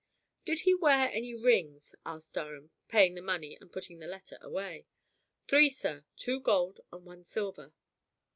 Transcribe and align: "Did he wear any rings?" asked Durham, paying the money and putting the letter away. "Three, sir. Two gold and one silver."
"Did 0.45 0.61
he 0.61 0.73
wear 0.73 1.11
any 1.13 1.35
rings?" 1.35 1.93
asked 2.07 2.33
Durham, 2.33 2.71
paying 2.87 3.13
the 3.13 3.21
money 3.21 3.55
and 3.61 3.71
putting 3.71 3.99
the 3.99 4.07
letter 4.07 4.39
away. 4.41 4.87
"Three, 5.47 5.69
sir. 5.69 6.05
Two 6.17 6.39
gold 6.39 6.81
and 6.91 7.05
one 7.05 7.23
silver." 7.23 7.71